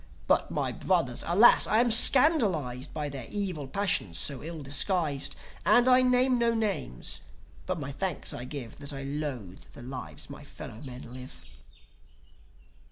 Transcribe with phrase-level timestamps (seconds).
[0.25, 1.23] But my brothers!
[1.27, 1.67] Alas!
[1.67, 5.35] I am scandalized By their evil passions so ill disguised.
[5.63, 7.21] And I name no names,
[7.67, 11.45] but my thanks I give That I loathe the lives my fellow men live."